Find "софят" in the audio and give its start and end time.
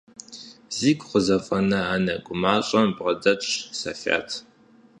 3.79-4.29